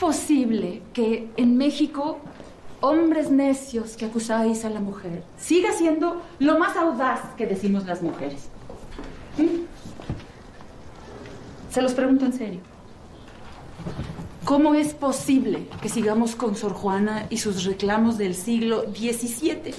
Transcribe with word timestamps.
posible 0.00 0.82
que 0.94 1.30
en 1.36 1.56
México 1.56 2.18
hombres 2.80 3.30
necios 3.30 3.96
que 3.96 4.06
acusáis 4.06 4.64
a 4.64 4.70
la 4.70 4.80
mujer 4.80 5.22
siga 5.38 5.70
siendo 5.72 6.22
lo 6.38 6.58
más 6.58 6.76
audaz 6.76 7.20
que 7.36 7.46
decimos 7.46 7.86
las 7.86 8.02
mujeres? 8.02 8.48
¿Mm? 9.36 9.66
Se 11.70 11.82
los 11.82 11.92
pregunto 11.92 12.24
en 12.24 12.32
serio. 12.32 12.60
¿Cómo 14.44 14.74
es 14.74 14.94
posible 14.94 15.68
que 15.80 15.88
sigamos 15.88 16.34
con 16.34 16.56
Sor 16.56 16.72
Juana 16.72 17.26
y 17.30 17.36
sus 17.36 17.64
reclamos 17.64 18.18
del 18.18 18.34
siglo 18.34 18.82
XVII? 18.90 19.74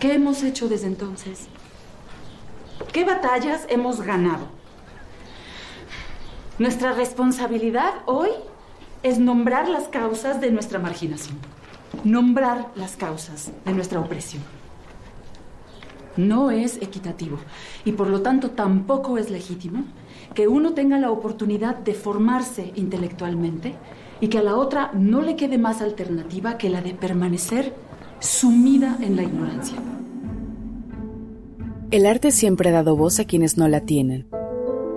¿Qué 0.00 0.14
hemos 0.14 0.42
hecho 0.42 0.68
desde 0.68 0.86
entonces? 0.86 1.46
¿Qué 2.92 3.04
batallas 3.04 3.66
hemos 3.68 4.00
ganado? 4.00 4.57
Nuestra 6.58 6.92
responsabilidad 6.92 7.92
hoy 8.06 8.30
es 9.04 9.20
nombrar 9.20 9.68
las 9.68 9.86
causas 9.86 10.40
de 10.40 10.50
nuestra 10.50 10.80
marginación, 10.80 11.36
nombrar 12.02 12.72
las 12.74 12.96
causas 12.96 13.52
de 13.64 13.72
nuestra 13.72 14.00
opresión. 14.00 14.42
No 16.16 16.50
es 16.50 16.78
equitativo 16.82 17.38
y 17.84 17.92
por 17.92 18.08
lo 18.08 18.22
tanto 18.22 18.50
tampoco 18.50 19.18
es 19.18 19.30
legítimo 19.30 19.84
que 20.34 20.48
uno 20.48 20.72
tenga 20.72 20.98
la 20.98 21.12
oportunidad 21.12 21.76
de 21.76 21.94
formarse 21.94 22.72
intelectualmente 22.74 23.76
y 24.20 24.26
que 24.26 24.38
a 24.38 24.42
la 24.42 24.56
otra 24.56 24.90
no 24.94 25.22
le 25.22 25.36
quede 25.36 25.58
más 25.58 25.80
alternativa 25.80 26.58
que 26.58 26.70
la 26.70 26.82
de 26.82 26.92
permanecer 26.92 27.72
sumida 28.18 28.98
en 29.00 29.14
la 29.14 29.22
ignorancia. 29.22 29.76
El 31.92 32.04
arte 32.04 32.32
siempre 32.32 32.70
ha 32.70 32.72
dado 32.72 32.96
voz 32.96 33.20
a 33.20 33.24
quienes 33.26 33.56
no 33.56 33.68
la 33.68 33.82
tienen. 33.82 34.26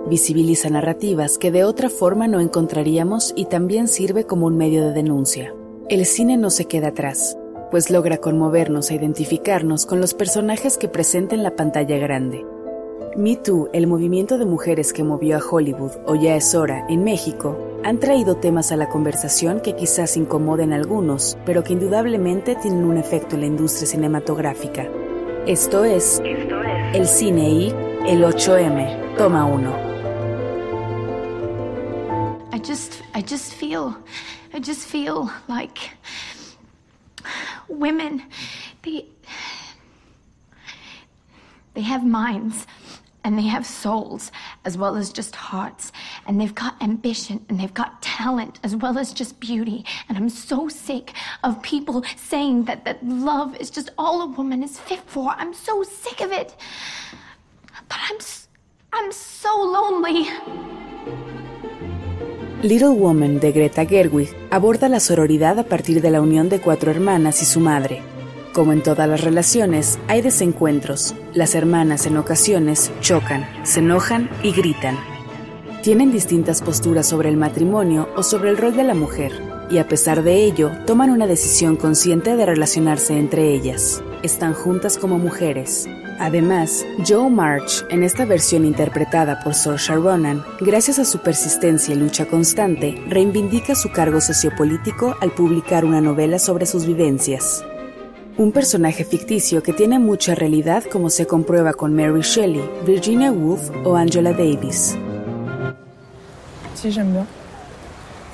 Visibiliza 0.08 0.68
narrativas 0.70 1.38
que 1.38 1.50
de 1.50 1.64
otra 1.64 1.88
forma 1.88 2.28
no 2.28 2.40
encontraríamos 2.40 3.32
y 3.36 3.46
también 3.46 3.88
sirve 3.88 4.24
como 4.24 4.46
un 4.46 4.56
medio 4.56 4.86
de 4.86 4.92
denuncia. 4.92 5.54
El 5.88 6.06
cine 6.06 6.36
no 6.36 6.50
se 6.50 6.66
queda 6.66 6.88
atrás, 6.88 7.36
pues 7.70 7.90
logra 7.90 8.18
conmovernos 8.18 8.90
e 8.90 8.94
identificarnos 8.94 9.86
con 9.86 10.00
los 10.00 10.14
personajes 10.14 10.78
que 10.78 10.88
presenta 10.88 11.34
en 11.34 11.42
la 11.42 11.56
pantalla 11.56 11.98
grande 11.98 12.44
me 13.16 13.36
Too, 13.36 13.68
el 13.72 13.86
movimiento 13.86 14.38
de 14.38 14.46
mujeres 14.46 14.92
que 14.92 15.04
movió 15.04 15.36
a 15.36 15.40
Hollywood 15.40 15.92
o 16.06 16.14
Ya 16.14 16.36
es 16.36 16.54
hora 16.54 16.86
en 16.88 17.04
México, 17.04 17.58
han 17.84 17.98
traído 17.98 18.36
temas 18.36 18.72
a 18.72 18.76
la 18.76 18.88
conversación 18.88 19.60
que 19.60 19.74
quizás 19.74 20.16
incomoden 20.16 20.72
a 20.72 20.76
algunos, 20.76 21.36
pero 21.44 21.62
que 21.62 21.74
indudablemente 21.74 22.54
tienen 22.56 22.84
un 22.84 22.96
efecto 22.96 23.34
en 23.34 23.42
la 23.42 23.46
industria 23.48 23.86
cinematográfica. 23.86 24.88
Esto 25.46 25.84
es, 25.84 26.22
el 26.94 27.06
cine 27.06 27.50
y 27.50 27.74
el 28.06 28.24
8M, 28.24 29.16
toma 29.16 29.44
1. 29.44 29.91
Just, 32.62 33.02
I 33.12 33.22
just 33.22 33.54
feel, 33.54 33.96
I 34.54 34.60
just 34.60 34.86
feel 34.86 35.30
like 35.48 35.90
women, 37.68 38.22
they, 38.82 39.06
they 41.74 41.80
have 41.82 42.04
minds. 42.04 42.66
and 43.24 43.38
they 43.38 43.42
have 43.46 43.64
souls 43.64 44.32
as 44.64 44.76
well 44.76 44.96
as 44.96 45.12
just 45.12 45.36
hearts. 45.36 45.92
And 46.26 46.40
they've 46.40 46.54
got 46.54 46.80
ambition 46.82 47.44
and 47.48 47.58
they've 47.58 47.72
got 47.72 48.02
talent 48.02 48.58
as 48.64 48.74
well 48.74 48.98
as 48.98 49.12
just 49.12 49.38
beauty. 49.38 49.84
And 50.08 50.18
i'm 50.18 50.28
so 50.28 50.68
sick 50.68 51.12
of 51.44 51.62
people 51.62 52.02
saying 52.16 52.64
that 52.64 52.84
that 52.84 53.04
love 53.06 53.56
is 53.56 53.70
just 53.70 53.90
all 53.96 54.22
a 54.22 54.26
woman 54.26 54.62
is 54.62 54.78
fit 54.78 55.00
for. 55.06 55.30
I'm 55.36 55.54
so 55.54 55.82
sick 55.84 56.20
of 56.20 56.32
it. 56.32 56.56
But 57.88 57.98
i'm 58.10 58.18
i'm 58.92 59.12
so 59.12 59.52
lonely 59.62 60.28
Little 62.62 62.90
Woman 62.90 63.40
de 63.40 63.50
Greta 63.50 63.84
Gerwig 63.84 64.28
aborda 64.52 64.88
la 64.88 65.00
sororidad 65.00 65.58
a 65.58 65.64
partir 65.64 66.00
de 66.00 66.12
la 66.12 66.20
unión 66.20 66.48
de 66.48 66.60
cuatro 66.60 66.92
hermanas 66.92 67.42
y 67.42 67.44
su 67.44 67.58
madre, 67.58 68.02
Como 68.52 68.72
en 68.72 68.84
todas 68.84 69.08
las 69.08 69.22
relaciones, 69.22 69.98
hay 70.06 70.22
desencuentros. 70.22 71.12
Las 71.34 71.56
hermanas 71.56 72.06
en 72.06 72.18
ocasiones 72.18 72.92
chocan, 73.00 73.48
se 73.64 73.80
enojan 73.80 74.30
y 74.44 74.52
gritan. 74.52 74.96
Tienen 75.82 76.12
distintas 76.12 76.62
posturas 76.62 77.08
sobre 77.08 77.30
el 77.30 77.36
matrimonio 77.36 78.08
o 78.14 78.22
sobre 78.22 78.50
el 78.50 78.58
rol 78.58 78.76
de 78.76 78.84
la 78.84 78.94
mujer, 78.94 79.32
y 79.68 79.78
a 79.78 79.88
pesar 79.88 80.22
de 80.22 80.44
ello, 80.44 80.70
toman 80.86 81.10
una 81.10 81.26
decisión 81.26 81.74
consciente 81.74 82.36
de 82.36 82.46
relacionarse 82.46 83.18
entre 83.18 83.52
ellas. 83.52 84.04
Están 84.22 84.54
juntas 84.54 84.98
como 84.98 85.18
mujeres. 85.18 85.88
Además, 86.22 86.86
Joe 87.04 87.28
March, 87.28 87.84
en 87.90 88.04
esta 88.04 88.24
versión 88.24 88.64
interpretada 88.64 89.40
por 89.42 89.54
Saoirse 89.54 89.96
Ronan, 89.96 90.44
gracias 90.60 91.00
a 91.00 91.04
su 91.04 91.18
persistencia 91.18 91.96
y 91.96 91.98
lucha 91.98 92.26
constante, 92.26 92.94
reivindica 93.08 93.74
su 93.74 93.90
cargo 93.90 94.20
sociopolítico 94.20 95.16
al 95.20 95.32
publicar 95.32 95.84
una 95.84 96.00
novela 96.00 96.38
sobre 96.38 96.64
sus 96.66 96.86
vivencias. 96.86 97.64
Un 98.36 98.52
personaje 98.52 99.04
ficticio 99.04 99.64
que 99.64 99.72
tiene 99.72 99.98
mucha 99.98 100.36
realidad 100.36 100.84
como 100.84 101.10
se 101.10 101.26
comprueba 101.26 101.72
con 101.72 101.92
Mary 101.92 102.20
Shelley, 102.20 102.70
Virginia 102.86 103.32
Woolf 103.32 103.70
o 103.84 103.96
Angela 103.96 104.30
Davis. 104.32 104.96
Si, 106.76 106.92
j'aime 106.92 107.14
bien. 107.14 107.26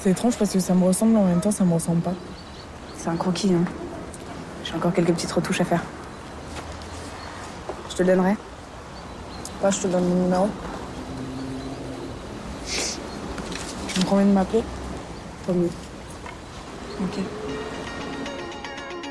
C'est 0.02 0.10
étrange 0.10 0.36
parce 0.36 0.52
que 0.52 0.60
ça 0.60 0.74
me 0.74 0.84
ressemble 0.84 1.16
en 1.16 1.24
même 1.24 1.40
temps 1.40 1.52
ça 1.52 1.64
me 1.64 1.72
ressemble 1.72 2.02
pas. 2.02 2.14
C'est 2.98 3.08
un 3.08 3.16
croquis, 3.16 3.54
hein. 3.54 3.64
J'ai 4.62 4.74
encore 4.74 4.92
quelques 4.92 5.14
petites 5.14 5.32
retouches 5.32 5.62
à 5.62 5.64
faire. 5.64 5.82
Te 7.98 8.04
donnerai 8.04 8.36
Pas. 9.60 9.76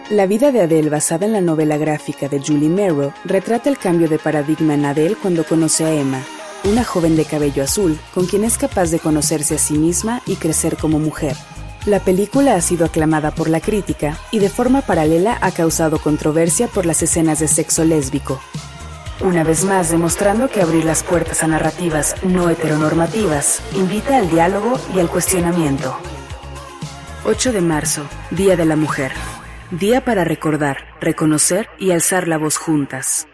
La 0.10 0.26
vida 0.26 0.52
de 0.54 0.62
Adele, 0.62 0.90
basada 0.90 1.26
en 1.26 1.34
la 1.34 1.42
novela 1.42 1.76
gráfica 1.76 2.30
de 2.30 2.40
Julie 2.40 2.70
Merrow, 2.70 3.12
retrata 3.26 3.70
el 3.70 3.78
cambio 3.78 4.08
de 4.08 4.20
paradigma 4.20 4.76
en 4.76 4.86
Adele 4.86 5.18
cuando 5.22 5.44
conoce 5.44 5.84
a 5.84 5.94
Emma, 5.94 6.24
una 6.64 6.86
joven 6.86 7.18
de 7.18 7.26
cabello 7.26 7.64
azul 7.64 8.00
con 8.14 8.26
quien 8.26 8.46
es 8.46 8.58
capaz 8.58 8.90
de 8.90 9.00
conocerse 9.00 9.56
a 9.56 9.58
sí 9.58 9.74
misma 9.74 10.22
y 10.26 10.38
crecer 10.38 10.78
como 10.78 10.98
mujer. 10.98 11.36
La 11.86 12.00
película 12.00 12.56
ha 12.56 12.62
sido 12.62 12.86
aclamada 12.86 13.32
por 13.32 13.50
la 13.50 13.60
crítica 13.60 14.18
y 14.32 14.40
de 14.40 14.50
forma 14.50 14.82
paralela 14.82 15.38
ha 15.42 15.52
causado 15.52 16.00
controversia 16.00 16.70
por 16.70 16.86
las 16.86 17.04
escenas 17.04 17.40
de 17.40 17.50
sexo 17.50 17.84
lésbico. 17.84 18.40
Una 19.20 19.44
vez 19.44 19.64
más 19.64 19.90
demostrando 19.90 20.48
que 20.48 20.62
abrir 20.62 20.86
las 20.86 21.02
puertas 21.02 21.44
a 21.44 21.48
narrativas 21.48 22.16
no 22.24 22.52
heteronormativas 22.52 23.64
invita 23.74 24.18
al 24.18 24.30
diálogo 24.30 24.80
y 24.94 25.00
al 25.00 25.10
cuestionamiento. 25.10 25.98
8 27.26 27.52
de 27.52 27.62
marzo, 27.62 28.08
Día 28.30 28.56
de 28.56 28.66
la 28.66 28.76
Mujer. 28.76 29.12
Día 29.72 30.06
para 30.06 30.24
recordar, 30.24 30.78
reconocer 31.02 31.68
y 31.80 31.92
alzar 31.92 32.28
la 32.28 32.38
voz 32.38 32.58
juntas. 32.58 33.28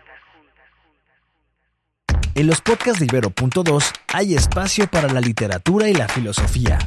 En 2.33 2.47
los 2.47 2.61
podcasts 2.61 2.99
de 2.99 3.05
Ibero.2 3.05 3.91
hay 4.13 4.35
espacio 4.35 4.87
para 4.87 5.09
la 5.09 5.19
literatura 5.19 5.89
y 5.89 5.93
la 5.93 6.07
filosofía. 6.07 6.79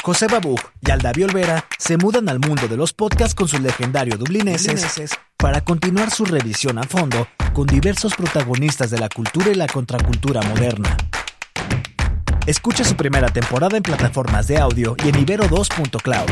José 0.00 0.28
Babú 0.28 0.54
y 0.80 0.90
Aldavi 0.92 1.24
Olvera 1.24 1.64
se 1.76 1.96
mudan 1.96 2.28
al 2.28 2.38
mundo 2.38 2.68
de 2.68 2.76
los 2.76 2.92
podcasts 2.92 3.34
con 3.34 3.48
sus 3.48 3.60
legendarios 3.60 4.18
dublineses 4.18 5.18
para 5.44 5.60
continuar 5.60 6.10
su 6.10 6.24
revisión 6.24 6.78
a 6.78 6.84
fondo 6.84 7.28
con 7.52 7.66
diversos 7.66 8.14
protagonistas 8.14 8.90
de 8.90 8.98
la 8.98 9.10
cultura 9.10 9.50
y 9.50 9.54
la 9.54 9.66
contracultura 9.66 10.40
moderna. 10.40 10.96
Escucha 12.46 12.82
su 12.82 12.96
primera 12.96 13.28
temporada 13.28 13.76
en 13.76 13.82
plataformas 13.82 14.46
de 14.46 14.56
audio 14.56 14.96
y 15.04 15.10
en 15.10 15.16
ibero2.cloud. 15.16 16.30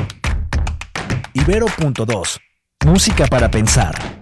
Ibero.2. 1.34 2.40
Música 2.86 3.26
para 3.26 3.50
pensar. 3.50 4.21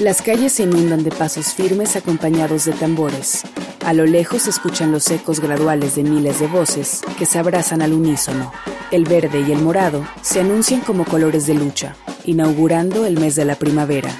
Las 0.00 0.20
calles 0.20 0.52
se 0.52 0.64
inundan 0.64 1.04
de 1.04 1.10
pasos 1.10 1.54
firmes 1.54 1.96
acompañados 1.96 2.66
de 2.66 2.72
tambores. 2.72 3.44
A 3.82 3.94
lo 3.94 4.04
lejos 4.04 4.42
se 4.42 4.50
escuchan 4.50 4.92
los 4.92 5.10
ecos 5.10 5.40
graduales 5.40 5.94
de 5.94 6.02
miles 6.02 6.38
de 6.38 6.48
voces 6.48 7.00
que 7.18 7.24
se 7.24 7.38
abrazan 7.38 7.80
al 7.80 7.94
unísono. 7.94 8.52
El 8.90 9.04
verde 9.04 9.40
y 9.40 9.52
el 9.52 9.62
morado 9.62 10.06
se 10.20 10.40
anuncian 10.40 10.82
como 10.82 11.06
colores 11.06 11.46
de 11.46 11.54
lucha, 11.54 11.96
inaugurando 12.26 13.06
el 13.06 13.18
mes 13.18 13.36
de 13.36 13.46
la 13.46 13.54
primavera. 13.54 14.10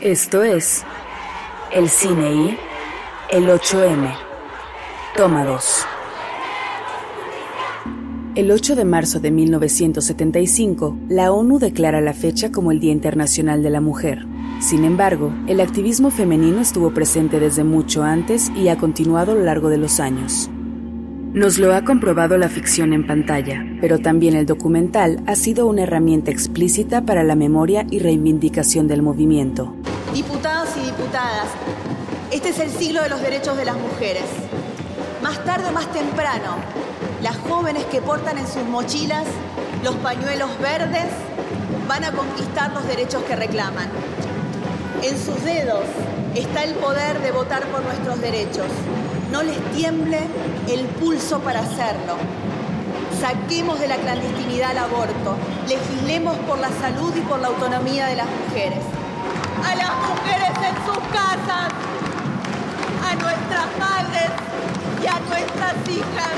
Esto 0.00 0.42
es 0.42 0.82
el 1.70 1.90
cine 1.90 2.32
y 2.32 2.58
el 3.36 3.48
8M. 3.48 4.16
Toma 5.14 5.44
2. 5.44 5.86
El 8.36 8.50
8 8.50 8.76
de 8.76 8.84
marzo 8.86 9.20
de 9.20 9.30
1975, 9.30 10.96
la 11.08 11.32
ONU 11.32 11.58
declara 11.58 12.00
la 12.00 12.14
fecha 12.14 12.50
como 12.50 12.72
el 12.72 12.80
Día 12.80 12.92
Internacional 12.92 13.62
de 13.62 13.70
la 13.70 13.82
Mujer. 13.82 14.26
Sin 14.64 14.86
embargo, 14.86 15.30
el 15.46 15.60
activismo 15.60 16.10
femenino 16.10 16.62
estuvo 16.62 16.94
presente 16.94 17.38
desde 17.38 17.64
mucho 17.64 18.02
antes 18.02 18.50
y 18.56 18.68
ha 18.68 18.78
continuado 18.78 19.32
a 19.32 19.34
lo 19.34 19.42
largo 19.42 19.68
de 19.68 19.76
los 19.76 20.00
años. 20.00 20.48
Nos 21.34 21.58
lo 21.58 21.74
ha 21.74 21.84
comprobado 21.84 22.38
la 22.38 22.48
ficción 22.48 22.94
en 22.94 23.06
pantalla, 23.06 23.62
pero 23.82 23.98
también 23.98 24.34
el 24.34 24.46
documental 24.46 25.22
ha 25.26 25.36
sido 25.36 25.66
una 25.66 25.82
herramienta 25.82 26.30
explícita 26.30 27.02
para 27.02 27.24
la 27.24 27.34
memoria 27.34 27.84
y 27.90 27.98
reivindicación 27.98 28.88
del 28.88 29.02
movimiento. 29.02 29.76
Diputados 30.14 30.70
y 30.82 30.86
diputadas, 30.86 31.48
este 32.32 32.48
es 32.48 32.58
el 32.58 32.70
siglo 32.70 33.02
de 33.02 33.10
los 33.10 33.20
derechos 33.20 33.58
de 33.58 33.66
las 33.66 33.76
mujeres. 33.76 34.24
Más 35.22 35.44
tarde 35.44 35.68
o 35.68 35.72
más 35.72 35.92
temprano, 35.92 36.56
las 37.22 37.36
jóvenes 37.36 37.84
que 37.92 38.00
portan 38.00 38.38
en 38.38 38.46
sus 38.46 38.64
mochilas 38.64 39.26
los 39.84 39.94
pañuelos 39.96 40.58
verdes 40.58 41.10
van 41.86 42.02
a 42.04 42.12
conquistar 42.12 42.72
los 42.72 42.88
derechos 42.88 43.22
que 43.24 43.36
reclaman. 43.36 43.90
En 45.04 45.16
sus 45.18 45.42
dedos 45.44 45.84
está 46.34 46.64
el 46.64 46.74
poder 46.74 47.20
de 47.20 47.30
votar 47.30 47.62
por 47.68 47.82
nuestros 47.82 48.20
derechos 48.20 48.66
no 49.34 49.42
les 49.42 49.58
tiemble 49.72 50.20
el 50.68 50.86
pulso 51.00 51.40
para 51.40 51.58
hacerlo. 51.58 52.14
Saquemos 53.20 53.80
de 53.80 53.88
la 53.88 53.96
clandestinidad 53.96 54.70
el 54.70 54.78
aborto, 54.78 55.36
legislemos 55.66 56.36
por 56.46 56.60
la 56.60 56.68
salud 56.68 57.12
y 57.16 57.20
por 57.22 57.40
la 57.40 57.48
autonomía 57.48 58.06
de 58.06 58.14
las 58.14 58.28
mujeres. 58.28 58.78
A 59.66 59.74
las 59.74 59.90
mujeres 60.08 60.54
en 60.70 60.76
sus 60.86 60.98
casas, 61.10 61.72
a 63.02 63.14
nuestras 63.16 63.66
madres 63.76 64.30
y 65.02 65.06
a 65.08 65.18
nuestras 65.18 65.74
hijas. 65.88 66.36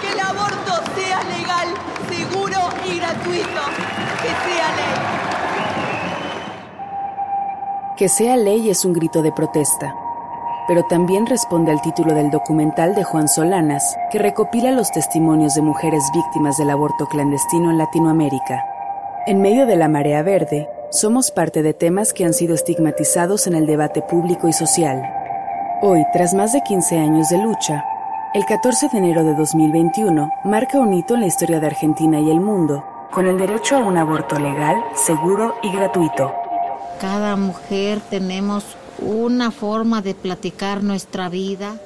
Que 0.00 0.12
el 0.12 0.20
aborto 0.20 0.72
sea 0.94 1.13
Que 7.96 8.08
sea 8.08 8.36
ley 8.36 8.70
es 8.70 8.84
un 8.84 8.92
grito 8.92 9.22
de 9.22 9.32
protesta 9.32 9.94
pero 10.66 10.84
también 10.84 11.26
responde 11.26 11.70
al 11.72 11.82
título 11.82 12.14
del 12.14 12.30
documental 12.30 12.94
de 12.94 13.04
Juan 13.04 13.28
Solanas, 13.28 13.96
que 14.10 14.18
recopila 14.18 14.70
los 14.70 14.90
testimonios 14.90 15.54
de 15.54 15.62
mujeres 15.62 16.02
víctimas 16.14 16.56
del 16.56 16.70
aborto 16.70 17.06
clandestino 17.06 17.70
en 17.70 17.78
Latinoamérica. 17.78 18.64
En 19.26 19.40
medio 19.40 19.66
de 19.66 19.76
la 19.76 19.88
marea 19.88 20.22
verde, 20.22 20.68
somos 20.90 21.30
parte 21.30 21.62
de 21.62 21.74
temas 21.74 22.12
que 22.12 22.24
han 22.24 22.34
sido 22.34 22.54
estigmatizados 22.54 23.46
en 23.46 23.54
el 23.54 23.66
debate 23.66 24.02
público 24.02 24.48
y 24.48 24.52
social. 24.52 25.02
Hoy, 25.82 26.04
tras 26.12 26.34
más 26.34 26.52
de 26.52 26.62
15 26.62 26.98
años 26.98 27.28
de 27.28 27.38
lucha, 27.38 27.84
el 28.32 28.44
14 28.46 28.88
de 28.88 28.98
enero 28.98 29.24
de 29.24 29.34
2021 29.34 30.30
marca 30.44 30.78
un 30.78 30.94
hito 30.94 31.14
en 31.14 31.20
la 31.20 31.26
historia 31.26 31.60
de 31.60 31.66
Argentina 31.66 32.20
y 32.20 32.30
el 32.30 32.40
mundo, 32.40 32.84
con 33.10 33.26
el 33.26 33.38
derecho 33.38 33.76
a 33.76 33.84
un 33.84 33.96
aborto 33.96 34.38
legal, 34.38 34.82
seguro 34.94 35.54
y 35.62 35.70
gratuito. 35.70 36.43
Cada 37.04 37.36
mujer 37.36 38.00
tenemos 38.08 38.64
una 38.98 39.50
forma 39.50 40.00
de 40.00 40.14
platicar 40.14 40.82
nuestra 40.82 41.28
vida, 41.28 41.76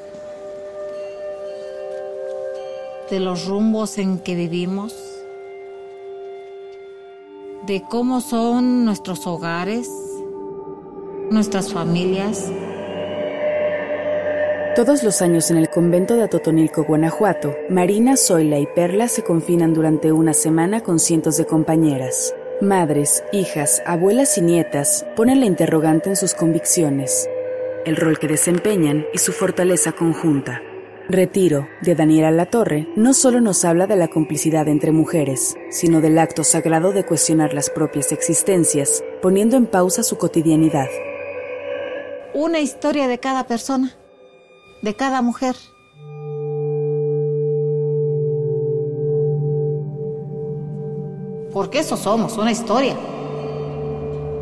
de 3.10 3.18
los 3.18 3.46
rumbos 3.46 3.98
en 3.98 4.20
que 4.20 4.36
vivimos, 4.36 4.94
de 7.66 7.82
cómo 7.90 8.20
son 8.20 8.84
nuestros 8.84 9.26
hogares, 9.26 9.90
nuestras 11.32 11.72
familias. 11.72 12.52
Todos 14.76 15.02
los 15.02 15.20
años 15.20 15.50
en 15.50 15.56
el 15.56 15.68
convento 15.68 16.14
de 16.14 16.22
Atotonilco, 16.22 16.84
Guanajuato, 16.84 17.56
Marina, 17.68 18.16
Zoila 18.16 18.60
y 18.60 18.68
Perla 18.68 19.08
se 19.08 19.24
confinan 19.24 19.74
durante 19.74 20.12
una 20.12 20.32
semana 20.32 20.82
con 20.82 21.00
cientos 21.00 21.36
de 21.36 21.44
compañeras. 21.44 22.32
Madres, 22.60 23.22
hijas, 23.30 23.80
abuelas 23.86 24.36
y 24.36 24.40
nietas 24.40 25.06
ponen 25.14 25.38
la 25.38 25.46
interrogante 25.46 26.10
en 26.10 26.16
sus 26.16 26.34
convicciones, 26.34 27.28
el 27.86 27.94
rol 27.94 28.18
que 28.18 28.26
desempeñan 28.26 29.06
y 29.14 29.18
su 29.18 29.30
fortaleza 29.30 29.92
conjunta. 29.92 30.60
Retiro, 31.08 31.68
de 31.82 31.94
Daniela 31.94 32.32
Latorre, 32.32 32.88
no 32.96 33.14
solo 33.14 33.40
nos 33.40 33.64
habla 33.64 33.86
de 33.86 33.94
la 33.94 34.08
complicidad 34.08 34.66
entre 34.66 34.90
mujeres, 34.90 35.56
sino 35.70 36.00
del 36.00 36.18
acto 36.18 36.42
sagrado 36.42 36.90
de 36.90 37.06
cuestionar 37.06 37.54
las 37.54 37.70
propias 37.70 38.10
existencias, 38.10 39.04
poniendo 39.22 39.56
en 39.56 39.66
pausa 39.66 40.02
su 40.02 40.18
cotidianidad. 40.18 40.88
Una 42.34 42.58
historia 42.58 43.06
de 43.06 43.20
cada 43.20 43.46
persona, 43.46 43.96
de 44.82 44.96
cada 44.96 45.22
mujer. 45.22 45.54
Porque 51.52 51.80
eso 51.80 51.96
somos, 51.96 52.36
una 52.36 52.52
historia. 52.52 52.96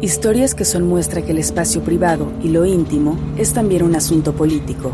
Historias 0.01 0.55
que 0.55 0.65
son 0.65 0.87
muestra 0.87 1.23
que 1.23 1.33
el 1.33 1.39
espacio 1.39 1.83
privado 1.83 2.31
y 2.43 2.49
lo 2.49 2.67
íntimo 2.67 3.19
es 3.39 3.53
también 3.53 3.83
un 3.83 3.97
asunto 3.97 4.33
político. 4.35 4.93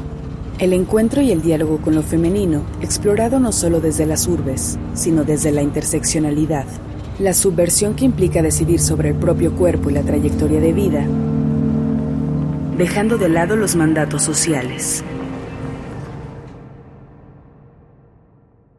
El 0.58 0.72
encuentro 0.72 1.22
y 1.22 1.32
el 1.32 1.42
diálogo 1.42 1.78
con 1.78 1.94
lo 1.94 2.02
femenino, 2.02 2.62
explorado 2.80 3.40
no 3.40 3.50
solo 3.50 3.80
desde 3.80 4.06
las 4.06 4.28
urbes, 4.28 4.78
sino 4.94 5.24
desde 5.24 5.50
la 5.50 5.62
interseccionalidad, 5.62 6.66
la 7.18 7.34
subversión 7.34 7.94
que 7.94 8.04
implica 8.04 8.42
decidir 8.42 8.80
sobre 8.80 9.08
el 9.08 9.16
propio 9.16 9.52
cuerpo 9.56 9.90
y 9.90 9.94
la 9.94 10.02
trayectoria 10.02 10.60
de 10.60 10.72
vida, 10.72 11.04
dejando 12.78 13.18
de 13.18 13.28
lado 13.28 13.56
los 13.56 13.74
mandatos 13.74 14.22
sociales. 14.22 15.02